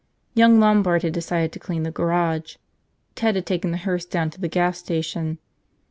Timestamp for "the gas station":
4.41-5.37